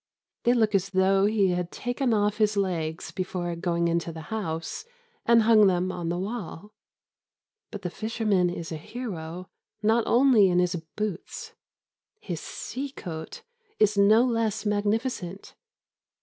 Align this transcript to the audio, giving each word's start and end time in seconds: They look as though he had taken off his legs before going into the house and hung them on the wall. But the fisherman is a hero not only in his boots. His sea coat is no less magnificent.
They 0.45 0.53
look 0.53 0.73
as 0.73 0.89
though 0.89 1.27
he 1.27 1.49
had 1.49 1.71
taken 1.71 2.11
off 2.11 2.37
his 2.37 2.57
legs 2.57 3.11
before 3.11 3.55
going 3.55 3.87
into 3.87 4.11
the 4.11 4.33
house 4.33 4.83
and 5.27 5.43
hung 5.43 5.67
them 5.67 5.91
on 5.91 6.09
the 6.09 6.17
wall. 6.17 6.73
But 7.69 7.83
the 7.83 7.91
fisherman 7.91 8.49
is 8.49 8.71
a 8.71 8.77
hero 8.77 9.47
not 9.83 10.03
only 10.07 10.49
in 10.49 10.57
his 10.57 10.75
boots. 10.95 11.53
His 12.19 12.39
sea 12.39 12.89
coat 12.89 13.43
is 13.77 13.95
no 13.95 14.25
less 14.25 14.65
magnificent. 14.65 15.53